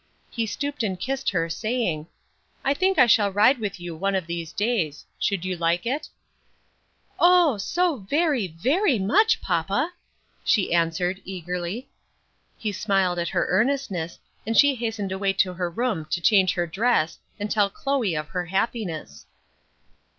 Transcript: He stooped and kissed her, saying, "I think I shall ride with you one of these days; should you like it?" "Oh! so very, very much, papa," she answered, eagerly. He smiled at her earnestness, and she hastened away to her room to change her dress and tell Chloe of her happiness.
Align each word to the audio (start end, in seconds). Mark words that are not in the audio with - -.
He 0.31 0.47
stooped 0.47 0.81
and 0.81 0.99
kissed 0.99 1.29
her, 1.29 1.47
saying, 1.47 2.07
"I 2.63 2.73
think 2.73 2.97
I 2.97 3.05
shall 3.05 3.31
ride 3.31 3.59
with 3.59 3.79
you 3.79 3.95
one 3.95 4.15
of 4.15 4.25
these 4.25 4.51
days; 4.51 5.05
should 5.19 5.45
you 5.45 5.55
like 5.55 5.85
it?" 5.85 6.09
"Oh! 7.19 7.59
so 7.59 7.97
very, 7.97 8.47
very 8.47 8.97
much, 8.97 9.43
papa," 9.43 9.93
she 10.43 10.73
answered, 10.73 11.21
eagerly. 11.23 11.87
He 12.57 12.71
smiled 12.71 13.19
at 13.19 13.29
her 13.29 13.45
earnestness, 13.51 14.17
and 14.43 14.57
she 14.57 14.73
hastened 14.73 15.11
away 15.11 15.33
to 15.33 15.53
her 15.53 15.69
room 15.69 16.05
to 16.05 16.19
change 16.19 16.55
her 16.55 16.65
dress 16.65 17.19
and 17.39 17.51
tell 17.51 17.69
Chloe 17.69 18.15
of 18.15 18.29
her 18.29 18.45
happiness. 18.45 19.27